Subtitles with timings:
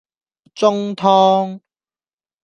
[0.55, 1.61] 中湯